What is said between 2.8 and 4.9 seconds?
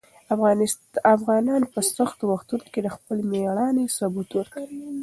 د خپل مېړانې ثبوت ورکوي.